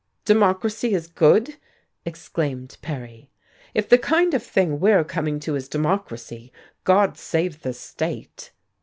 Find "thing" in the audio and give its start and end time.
4.41-4.79